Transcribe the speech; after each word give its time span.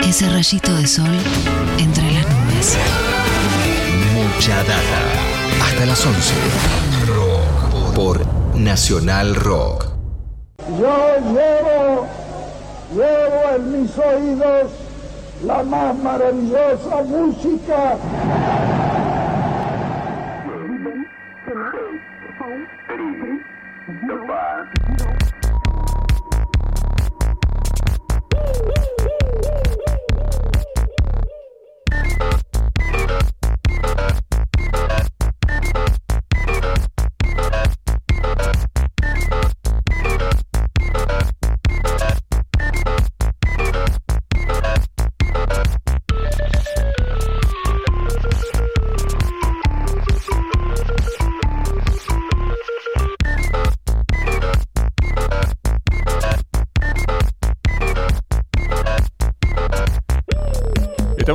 Ese 0.00 0.28
rayito 0.28 0.74
de 0.74 0.86
sol 0.86 1.16
entre 1.78 2.10
las 2.12 2.26
nubes. 2.28 2.76
Mucha 4.14 4.56
data. 4.64 5.00
Hasta 5.64 5.86
las 5.86 6.04
11. 6.04 6.34
Por 7.94 8.20
Nacional 8.56 9.34
Rock. 9.34 9.86
Yo 10.78 11.16
llevo, 11.32 12.06
llevo 12.94 13.56
en 13.56 13.82
mis 13.82 13.98
oídos 13.98 14.70
la 15.44 15.62
más 15.62 15.96
maravillosa 15.96 17.02
música. 17.06 17.96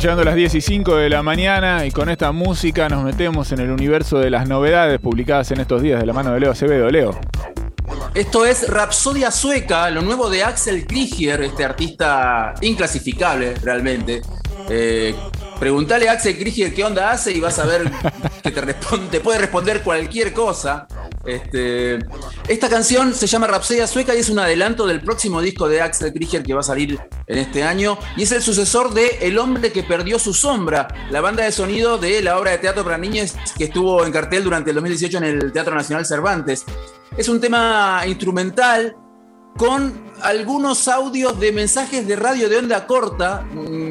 Llegando 0.00 0.22
a 0.22 0.24
las 0.24 0.34
10 0.34 0.54
y 0.54 0.60
5 0.62 0.96
de 0.96 1.10
la 1.10 1.22
mañana 1.22 1.84
y 1.84 1.90
con 1.90 2.08
esta 2.08 2.32
música 2.32 2.88
nos 2.88 3.04
metemos 3.04 3.52
en 3.52 3.60
el 3.60 3.70
universo 3.70 4.18
de 4.18 4.30
las 4.30 4.48
novedades 4.48 4.98
publicadas 4.98 5.50
en 5.50 5.60
estos 5.60 5.82
días 5.82 6.00
de 6.00 6.06
la 6.06 6.14
mano 6.14 6.32
de 6.32 6.40
Leo 6.40 6.52
Acevedo. 6.52 6.88
Leo. 6.88 7.20
Esto 8.14 8.46
es 8.46 8.66
Rapsodia 8.70 9.30
Sueca, 9.30 9.90
lo 9.90 10.00
nuevo 10.00 10.30
de 10.30 10.42
Axel 10.42 10.86
Krieger, 10.86 11.42
este 11.42 11.66
artista 11.66 12.54
inclasificable 12.62 13.56
realmente. 13.62 14.22
Eh, 14.70 15.14
preguntale 15.58 16.08
a 16.08 16.12
Axel 16.12 16.38
Krieger 16.38 16.72
qué 16.72 16.82
onda 16.82 17.10
hace 17.10 17.32
y 17.32 17.40
vas 17.40 17.58
a 17.58 17.66
ver 17.66 17.82
que 18.42 18.50
te 19.10 19.20
puede 19.20 19.38
responder 19.38 19.82
cualquier 19.82 20.32
cosa. 20.32 20.88
Este, 21.24 21.98
esta 22.48 22.70
canción 22.70 23.12
se 23.12 23.26
llama 23.26 23.46
Rapsodia 23.46 23.86
Sueca 23.86 24.14
y 24.14 24.20
es 24.20 24.30
un 24.30 24.38
adelanto 24.38 24.86
del 24.86 25.02
próximo 25.02 25.42
disco 25.42 25.68
de 25.68 25.82
Axel 25.82 26.14
Krieger 26.14 26.42
que 26.42 26.54
va 26.54 26.60
a 26.60 26.64
salir 26.64 26.98
en 27.26 27.38
este 27.38 27.62
año 27.62 27.98
y 28.16 28.22
es 28.22 28.32
el 28.32 28.40
sucesor 28.40 28.94
de 28.94 29.18
El 29.20 29.38
hombre 29.38 29.70
que 29.70 29.82
perdió 29.82 30.18
su 30.18 30.32
sombra, 30.32 30.88
la 31.10 31.20
banda 31.20 31.44
de 31.44 31.52
sonido 31.52 31.98
de 31.98 32.22
la 32.22 32.38
obra 32.38 32.52
de 32.52 32.58
teatro 32.58 32.84
para 32.84 32.96
niños 32.96 33.34
que 33.58 33.64
estuvo 33.64 34.04
en 34.06 34.12
cartel 34.12 34.44
durante 34.44 34.70
el 34.70 34.76
2018 34.76 35.18
en 35.18 35.24
el 35.24 35.52
Teatro 35.52 35.74
Nacional 35.74 36.06
Cervantes. 36.06 36.64
Es 37.16 37.28
un 37.28 37.38
tema 37.38 38.02
instrumental 38.06 38.96
con 39.58 40.10
algunos 40.22 40.88
audios 40.88 41.38
de 41.38 41.52
mensajes 41.52 42.06
de 42.06 42.16
radio 42.16 42.48
de 42.48 42.56
onda 42.56 42.86
corta 42.86 43.46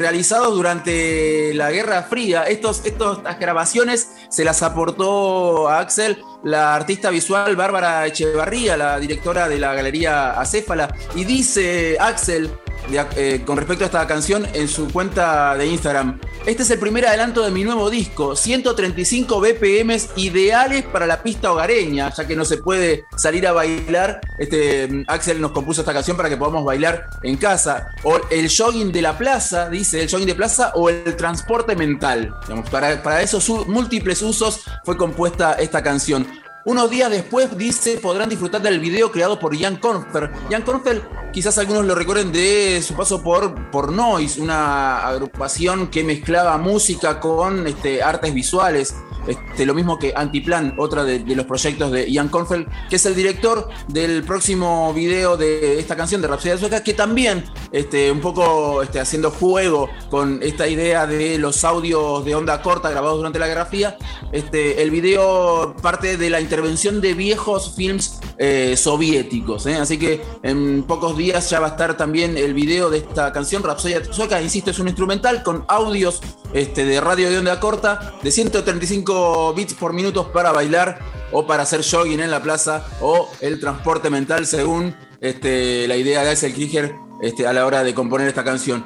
realizados 0.00 0.54
durante 0.54 1.54
la 1.54 1.70
Guerra 1.70 2.02
Fría. 2.02 2.44
Estos, 2.44 2.82
estas 2.84 3.38
grabaciones 3.38 4.10
se 4.28 4.44
las 4.44 4.62
aportó 4.62 5.68
a 5.68 5.78
Axel 5.78 6.22
la 6.42 6.74
artista 6.74 7.10
visual 7.10 7.54
Bárbara 7.54 8.06
Echevarría, 8.06 8.76
la 8.76 8.98
directora 8.98 9.48
de 9.48 9.58
la 9.58 9.74
Galería 9.74 10.40
Acéfala, 10.40 10.92
y 11.14 11.24
dice 11.24 11.98
Axel 12.00 12.50
eh, 12.92 13.42
con 13.46 13.56
respecto 13.56 13.84
a 13.84 13.86
esta 13.86 14.06
canción 14.06 14.46
en 14.52 14.66
su 14.68 14.88
cuenta 14.88 15.56
de 15.56 15.66
Instagram. 15.66 16.18
Este 16.46 16.62
es 16.62 16.70
el 16.70 16.78
primer 16.78 17.06
adelanto 17.06 17.42
de 17.42 17.50
mi 17.50 17.62
nuevo 17.62 17.88
disco, 17.90 18.34
135 18.34 19.40
BPMs 19.40 20.10
ideales 20.16 20.84
para 20.84 21.06
la 21.06 21.22
pista 21.22 21.52
hogareña, 21.52 22.12
ya 22.12 22.26
que 22.26 22.34
no 22.34 22.44
se 22.44 22.58
puede 22.58 23.04
salir 23.16 23.46
a 23.46 23.52
bailar. 23.52 24.20
Este, 24.38 25.04
Axel 25.06 25.40
nos 25.40 25.52
compuso 25.52 25.82
esta 25.82 25.92
canción 25.92 26.16
para 26.16 26.28
que 26.28 26.36
podamos 26.36 26.64
bailar 26.64 27.08
en 27.22 27.36
casa. 27.36 27.88
O 28.02 28.18
el 28.30 28.50
jogging 28.50 28.90
de 28.90 29.02
la 29.02 29.16
plaza, 29.16 29.68
dice, 29.68 30.02
el 30.02 30.10
jogging 30.10 30.26
de 30.26 30.34
plaza, 30.34 30.72
o 30.74 30.88
el 30.88 31.16
transporte 31.16 31.76
mental. 31.76 32.34
para, 32.70 33.02
para 33.02 33.22
esos 33.22 33.48
múltiples 33.68 34.22
usos 34.22 34.62
fue 34.84 34.96
compuesta 34.96 35.54
esta 35.54 35.82
canción. 35.82 36.26
Unos 36.66 36.90
días 36.90 37.10
después, 37.10 37.56
dice, 37.56 37.96
podrán 37.98 38.28
disfrutar 38.28 38.60
del 38.60 38.80
video 38.80 39.10
creado 39.10 39.38
por 39.38 39.58
Jan 39.58 39.76
Kornfer. 39.76 40.30
Jan 40.50 40.60
Kornfer, 40.60 41.02
quizás 41.32 41.56
algunos 41.56 41.86
lo 41.86 41.94
recuerden 41.94 42.32
de 42.32 42.82
su 42.82 42.94
paso 42.94 43.22
por, 43.22 43.70
por 43.70 43.90
Noise, 43.90 44.42
una 44.42 45.06
agrupación 45.06 45.88
que 45.88 46.04
mezclaba 46.04 46.58
música 46.58 47.18
con 47.18 47.66
este, 47.66 48.02
artes 48.02 48.34
visuales. 48.34 48.94
Este, 49.26 49.66
lo 49.66 49.74
mismo 49.74 49.98
que 49.98 50.12
Antiplan, 50.16 50.74
otra 50.78 51.04
de, 51.04 51.20
los 51.34 51.46
proyectos 51.46 51.92
de 51.92 52.10
Ian 52.10 52.28
Kornfeld, 52.28 52.66
que 52.88 52.96
es 52.96 53.06
el 53.06 53.14
director 53.14 53.68
del 53.88 54.24
próximo 54.24 54.92
video 54.94 55.36
de 55.36 55.78
esta 55.78 55.96
canción 55.96 56.22
de 56.22 56.28
Rapsodia 56.28 56.58
Sueca, 56.58 56.82
que 56.82 56.94
también, 56.94 57.44
este, 57.72 58.10
un 58.10 58.20
poco 58.20 58.82
este, 58.82 59.00
haciendo 59.00 59.30
juego 59.30 59.88
con 60.10 60.42
esta 60.42 60.66
idea 60.68 61.06
de 61.06 61.38
los 61.38 61.64
audios 61.64 62.24
de 62.24 62.34
onda 62.34 62.62
corta 62.62 62.90
grabados 62.90 63.18
durante 63.18 63.38
la 63.38 63.46
Guerra 63.46 63.66
Fría, 63.66 63.96
este, 64.32 64.82
el 64.82 64.90
video 64.90 65.74
parte 65.82 66.16
de 66.16 66.30
la 66.30 66.40
intervención 66.40 67.00
de 67.00 67.14
viejos 67.14 67.74
films 67.76 68.20
eh, 68.38 68.74
soviéticos. 68.76 69.66
¿eh? 69.66 69.76
Así 69.76 69.98
que 69.98 70.22
en 70.42 70.84
pocos 70.84 71.16
días 71.16 71.50
ya 71.50 71.60
va 71.60 71.68
a 71.68 71.70
estar 71.70 71.96
también 71.96 72.36
el 72.36 72.54
video 72.54 72.90
de 72.90 72.98
esta 72.98 73.32
canción, 73.32 73.62
Rapsodia 73.62 74.02
Sueca, 74.10 74.40
insisto, 74.40 74.70
es 74.70 74.78
un 74.78 74.88
instrumental 74.88 75.42
con 75.42 75.64
audios 75.68 76.20
este, 76.52 76.84
de 76.84 77.00
radio 77.00 77.30
de 77.30 77.38
onda 77.38 77.60
corta 77.60 78.14
de 78.22 78.30
135 78.30 79.54
bits 79.54 79.74
por 79.74 79.92
minuto 79.92 80.32
para 80.32 80.52
bailar 80.52 80.98
o 81.32 81.46
para 81.46 81.62
hacer 81.62 81.82
jogging 81.82 82.20
en 82.20 82.30
la 82.30 82.42
plaza 82.42 82.86
o 83.00 83.28
el 83.40 83.60
transporte 83.60 84.10
mental 84.10 84.46
según 84.46 84.94
este, 85.20 85.86
la 85.86 85.96
idea 85.96 86.22
de 86.22 86.30
Axel 86.30 86.52
Krieger 86.52 86.94
este, 87.22 87.46
a 87.46 87.52
la 87.52 87.66
hora 87.66 87.84
de 87.84 87.94
componer 87.94 88.28
esta 88.28 88.44
canción. 88.44 88.84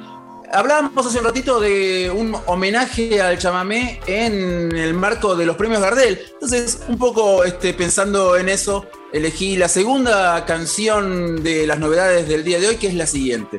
Hablábamos 0.51 1.05
hace 1.05 1.19
un 1.19 1.25
ratito 1.25 1.59
de 1.59 2.11
un 2.15 2.35
homenaje 2.45 3.21
al 3.21 3.37
chamamé 3.37 3.99
en 4.05 4.75
el 4.75 4.93
marco 4.93 5.35
de 5.35 5.45
los 5.45 5.57
premios 5.57 5.81
Gardel. 5.81 6.21
Entonces, 6.33 6.81
un 6.87 6.97
poco 6.97 7.43
este, 7.43 7.73
pensando 7.73 8.37
en 8.37 8.47
eso, 8.47 8.85
elegí 9.11 9.57
la 9.57 9.67
segunda 9.67 10.45
canción 10.45 11.43
de 11.43 11.65
las 11.65 11.79
novedades 11.79 12.27
del 12.27 12.43
día 12.43 12.59
de 12.59 12.67
hoy, 12.67 12.75
que 12.77 12.87
es 12.87 12.93
la 12.93 13.07
siguiente. 13.07 13.57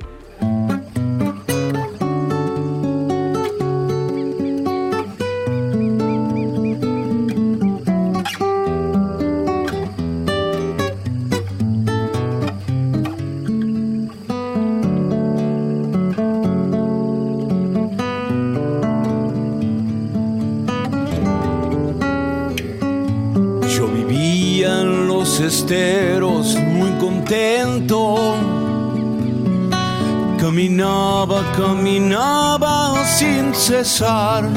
Muy 25.47 26.91
contento. 26.99 28.17
Caminaba, 30.41 31.41
caminaba 31.57 33.05
sin 33.05 33.55
cesar. 33.55 34.51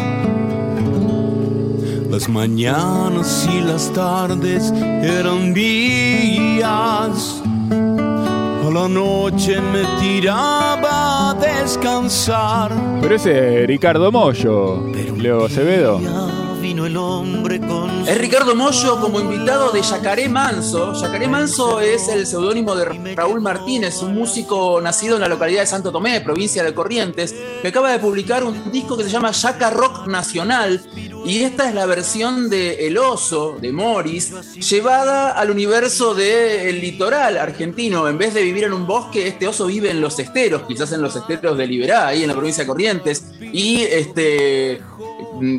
Las 2.09 2.27
mañanas 2.27 3.47
y 3.53 3.61
las 3.61 3.93
tardes 3.93 4.71
eran 4.71 5.53
días. 5.53 7.43
A 7.69 8.71
la 8.71 8.87
noche 8.87 9.61
me 9.61 9.83
tiraba 10.01 11.29
a 11.29 11.33
descansar. 11.35 12.71
Pero 12.99 13.13
ese 13.13 13.67
Ricardo 13.67 14.11
Mollo, 14.11 14.87
Leo 15.17 15.45
Acevedo 15.45 16.48
el 16.61 16.97
hombre 16.97 17.57
con. 17.59 18.05
Es 18.05 18.17
Ricardo 18.17 18.53
Mollo 18.53 18.99
como 18.99 19.21
invitado 19.21 19.71
de 19.71 19.81
Yacaré 19.81 20.27
Manso. 20.27 20.93
Yacaré 20.93 21.27
Manso 21.27 21.79
es 21.79 22.09
el 22.09 22.27
seudónimo 22.27 22.75
de 22.75 23.15
Raúl 23.15 23.39
Martínez, 23.39 24.01
un 24.01 24.13
músico 24.13 24.81
nacido 24.81 25.15
en 25.15 25.21
la 25.21 25.29
localidad 25.29 25.61
de 25.61 25.67
Santo 25.67 25.89
Tomé, 25.91 26.19
provincia 26.19 26.61
de 26.61 26.73
Corrientes, 26.73 27.33
que 27.61 27.67
acaba 27.69 27.91
de 27.91 27.99
publicar 27.99 28.43
un 28.43 28.71
disco 28.73 28.97
que 28.97 29.05
se 29.05 29.09
llama 29.09 29.31
Yaca 29.31 29.69
Rock 29.69 30.07
Nacional. 30.07 30.81
Y 31.25 31.43
esta 31.43 31.69
es 31.69 31.75
la 31.75 31.85
versión 31.85 32.49
de 32.49 32.87
El 32.87 32.97
Oso, 32.97 33.57
de 33.59 33.71
Morris, 33.71 34.33
llevada 34.55 35.31
al 35.31 35.51
universo 35.51 36.13
del 36.13 36.81
litoral 36.81 37.37
argentino. 37.37 38.07
En 38.09 38.17
vez 38.17 38.33
de 38.33 38.43
vivir 38.43 38.65
en 38.65 38.73
un 38.73 38.85
bosque, 38.85 39.27
este 39.27 39.47
oso 39.47 39.67
vive 39.67 39.91
en 39.91 40.01
los 40.01 40.19
esteros, 40.19 40.63
quizás 40.67 40.91
en 40.91 41.01
los 41.01 41.15
esteros 41.15 41.57
de 41.57 41.67
Liberá, 41.67 42.07
ahí 42.07 42.23
en 42.23 42.27
la 42.27 42.35
provincia 42.35 42.63
de 42.63 42.67
Corrientes. 42.67 43.23
Y 43.39 43.81
este 43.81 44.81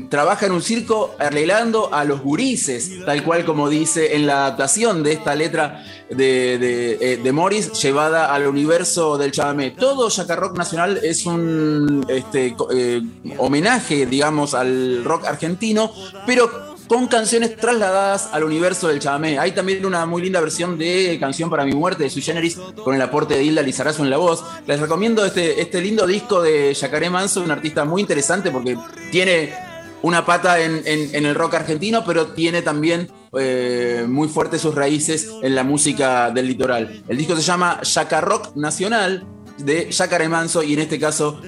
trabaja 0.09 0.47
en 0.47 0.53
un 0.53 0.63
circo 0.63 1.15
arreglando 1.19 1.93
a 1.93 2.05
los 2.05 2.21
gurises, 2.21 3.05
tal 3.05 3.23
cual 3.23 3.45
como 3.45 3.69
dice 3.69 4.17
en 4.17 4.27
la 4.27 4.47
adaptación 4.47 5.03
de 5.03 5.13
esta 5.13 5.35
letra 5.35 5.85
de, 6.09 6.59
de, 6.59 7.29
eh, 7.29 7.33
Morris, 7.33 7.73
llevada 7.81 8.35
al 8.35 8.47
universo 8.47 9.17
del 9.17 9.33
chamamé. 9.33 9.71
Todo 9.71 10.09
Yaca 10.09 10.37
Rock 10.37 10.57
Nacional 10.57 11.01
es 11.03 11.27
un 11.27 12.05
este, 12.09 12.57
eh, 12.73 13.03
homenaje, 13.39 14.07
digamos, 14.07 14.55
al 14.55 15.05
rock 15.05 15.27
argentino, 15.27 15.93
pero 16.27 16.71
con 16.91 17.07
canciones 17.07 17.57
trasladadas 17.57 18.31
al 18.33 18.43
universo 18.43 18.89
del 18.89 18.99
chamamé. 18.99 19.39
Hay 19.39 19.53
también 19.53 19.87
una 19.87 20.07
muy 20.07 20.23
linda 20.23 20.41
versión 20.41 20.77
de 20.77 21.17
Canción 21.21 21.49
para 21.49 21.65
mi 21.65 21.73
muerte 21.73 22.03
de 22.03 22.11
Sui 22.11 22.21
Generis 22.21 22.59
con 22.83 22.97
el 22.97 23.01
aporte 23.01 23.35
de 23.35 23.45
Hilda 23.45 23.63
Lizarazo 23.63 24.03
en 24.03 24.11
la 24.11 24.17
voz. 24.17 24.43
Les 24.67 24.81
recomiendo 24.81 25.25
este, 25.25 25.61
este 25.61 25.81
lindo 25.81 26.05
disco 26.05 26.43
de 26.43 26.75
Yacaré 26.75 27.09
Manso, 27.09 27.43
un 27.43 27.53
artista 27.53 27.85
muy 27.85 28.01
interesante 28.01 28.51
porque 28.51 28.77
tiene 29.13 29.70
una 30.03 30.25
pata 30.25 30.61
en, 30.61 30.85
el 30.87 31.35
rock 31.35 31.55
argentino, 31.55 32.05
pero 32.05 32.29
tiene 32.29 32.63
también 32.63 33.11
eh, 33.39 34.05
muy 34.09 34.29
fuertes 34.29 34.63
sus 34.63 34.75
raíces 34.75 35.31
en 35.43 35.55
la 35.55 35.65
música 35.65 36.31
del 36.31 36.47
litoral. 36.47 37.03
El 37.09 37.17
disco 37.17 37.37
se 37.37 37.43
llama 37.43 37.81
Yaca 37.83 38.21
Rock 38.21 38.57
Nacional 38.57 39.27
de 39.59 39.91
Yacaré 39.91 40.29
Manso 40.29 40.63
y 40.63 40.73
en 40.73 40.81
este 40.81 40.99
caso 40.99 41.41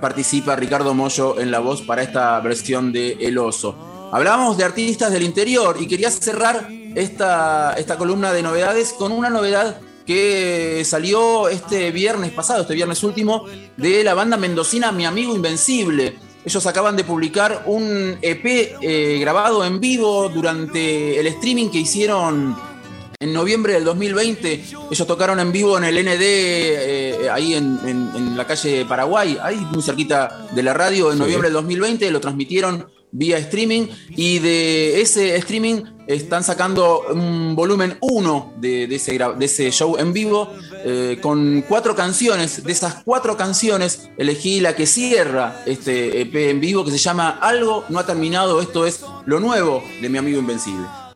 participa 0.00 0.56
Ricardo 0.56 0.94
Mollo 0.94 1.38
en 1.38 1.50
la 1.50 1.58
voz 1.58 1.82
para 1.82 2.02
esta 2.02 2.40
versión 2.40 2.92
de 2.92 3.12
El 3.20 3.38
Oso. 3.38 3.76
Hablábamos 4.10 4.56
de 4.56 4.64
artistas 4.64 5.12
del 5.12 5.22
interior 5.22 5.76
y 5.78 5.86
quería 5.86 6.10
cerrar 6.10 6.68
esta, 6.94 7.74
esta 7.74 7.98
columna 7.98 8.32
de 8.32 8.42
novedades 8.42 8.94
con 8.94 9.12
una 9.12 9.28
novedad 9.28 9.80
que 10.06 10.82
salió 10.86 11.50
este 11.50 11.90
viernes 11.90 12.30
pasado, 12.32 12.62
este 12.62 12.72
viernes 12.72 13.02
último, 13.04 13.44
de 13.76 14.02
la 14.02 14.14
banda 14.14 14.38
mendocina 14.38 14.90
Mi 14.90 15.04
Amigo 15.04 15.36
Invencible. 15.36 16.16
Ellos 16.44 16.66
acaban 16.66 16.96
de 16.96 17.04
publicar 17.04 17.64
un 17.66 18.16
EP 18.22 18.76
eh, 18.80 19.18
grabado 19.20 19.64
en 19.64 19.80
vivo 19.80 20.28
durante 20.28 21.18
el 21.18 21.26
streaming 21.26 21.68
que 21.68 21.78
hicieron 21.78 22.56
en 23.20 23.32
noviembre 23.32 23.72
del 23.72 23.84
2020. 23.84 24.64
Ellos 24.90 25.06
tocaron 25.06 25.40
en 25.40 25.50
vivo 25.50 25.76
en 25.76 25.84
el 25.84 25.96
ND, 26.04 26.20
eh, 26.20 27.28
ahí 27.30 27.54
en, 27.54 27.78
en, 27.84 28.36
la 28.36 28.46
calle 28.46 28.84
Paraguay, 28.84 29.36
ahí 29.42 29.56
muy 29.72 29.82
cerquita 29.82 30.46
de 30.52 30.62
la 30.62 30.72
radio, 30.72 31.12
en 31.12 31.18
noviembre 31.18 31.48
del 31.48 31.54
2020. 31.54 32.10
Lo 32.10 32.20
transmitieron 32.20 32.86
vía 33.10 33.38
streaming 33.38 33.88
y 34.10 34.38
de 34.38 35.00
ese 35.00 35.36
streaming 35.36 35.82
están 36.06 36.44
sacando 36.44 37.02
un 37.12 37.54
volumen 37.54 37.96
1 38.00 38.54
de, 38.58 38.84
ese, 38.84 39.18
de, 39.18 39.44
ese, 39.44 39.70
show 39.70 39.96
en 39.98 40.12
vivo 40.12 40.52
eh, 40.84 41.18
con 41.20 41.62
cuatro 41.62 41.94
canciones. 41.94 42.64
De 42.64 42.72
esas 42.72 43.02
cuatro 43.04 43.36
canciones 43.36 44.10
elegí 44.16 44.60
la 44.60 44.74
que 44.74 44.86
cierra 44.86 45.62
este 45.66 46.20
EP 46.20 46.34
en 46.50 46.60
vivo 46.60 46.84
que 46.84 46.90
se 46.90 46.98
llama 46.98 47.38
Algo 47.40 47.84
no 47.88 47.98
ha 47.98 48.06
terminado, 48.06 48.60
esto 48.60 48.86
es 48.86 49.04
lo 49.26 49.40
nuevo 49.40 49.82
de 50.00 50.08
mi 50.08 50.18
amigo 50.18 50.38
Invencible. 50.38 51.07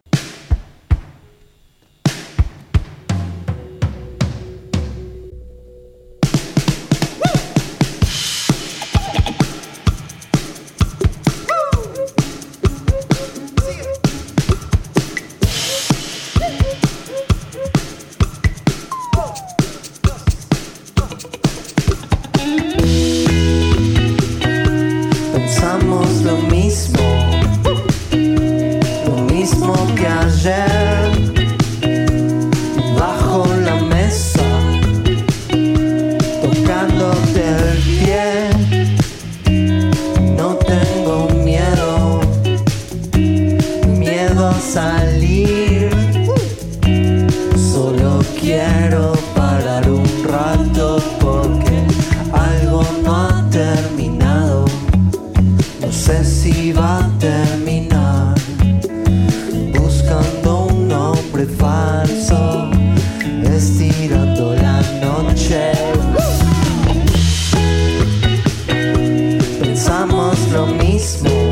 lo 70.52 70.66
mismo. 70.66 71.51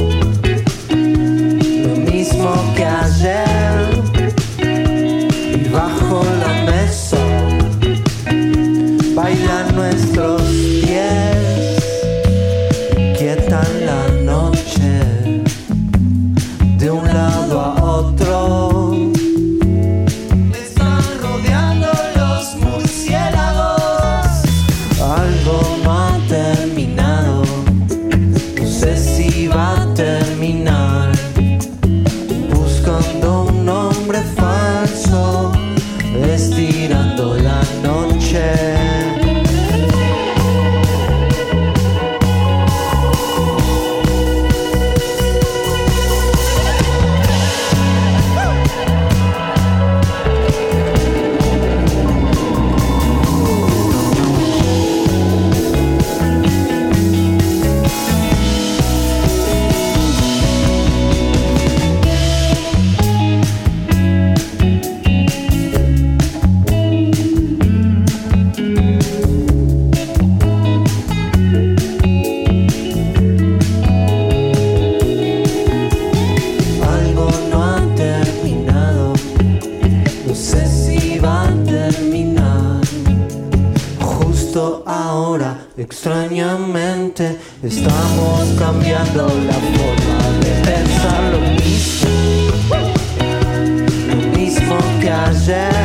Lo 94.09 94.39
mismo 94.39 94.79
que 95.01 95.11
ayer. 95.11 95.80